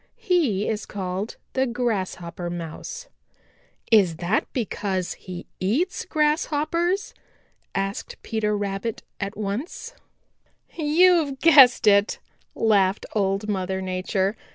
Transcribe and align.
He 0.17 0.67
is 0.67 0.87
called 0.87 1.35
the 1.53 1.67
Grasshopper 1.67 2.49
Mouse." 2.49 3.07
"Is 3.91 4.15
that 4.15 4.51
because 4.51 5.13
he 5.13 5.45
eats 5.59 6.05
Grasshoppers?" 6.05 7.13
asked 7.75 8.15
Peter 8.23 8.57
Rabbit 8.57 9.03
at 9.19 9.37
once. 9.37 9.93
"You've 10.75 11.39
guessed 11.39 11.85
it," 11.85 12.17
laughed 12.55 13.05
Old 13.13 13.47
Mother 13.47 13.79
Nature. 13.79 14.35